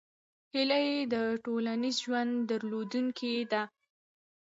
[0.53, 3.63] هیلۍ د ټولنیز ژوند درلودونکې ده